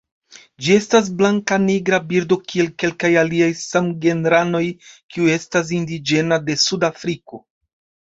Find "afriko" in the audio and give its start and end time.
6.95-7.41